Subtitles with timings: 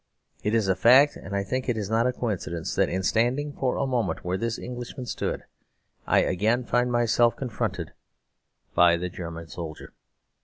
[0.41, 3.53] It is a fact, and I think it is not a coincidence, that in standing
[3.53, 5.43] for a moment where this Englishman stood,
[6.07, 7.93] I again find myself confronted
[8.73, 9.93] by the German soldier.